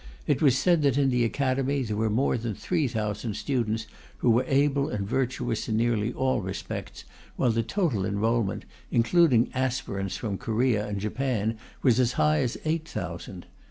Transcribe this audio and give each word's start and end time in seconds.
It 0.25 0.41
was 0.41 0.57
said 0.57 0.81
that 0.81 0.97
in 0.97 1.11
the 1.11 1.23
Academy 1.23 1.83
there 1.83 1.95
were 1.95 2.09
more 2.09 2.35
than 2.35 2.55
three 2.55 2.87
thousand 2.87 3.35
students 3.35 3.85
who 4.17 4.31
were 4.31 4.45
able 4.47 4.89
and 4.89 5.07
virtuous 5.07 5.69
in 5.69 5.77
nearly 5.77 6.11
all 6.11 6.41
respects, 6.41 7.03
while 7.35 7.51
the 7.51 7.61
total 7.61 8.03
enrolment, 8.03 8.65
including 8.89 9.51
aspirants 9.53 10.17
from 10.17 10.39
Korea 10.39 10.87
and 10.87 10.99
Japan, 10.99 11.55
was 11.83 11.99
as 11.99 12.13
high 12.13 12.39
as 12.39 12.57
eight 12.65 12.87
thousand. 12.87 13.45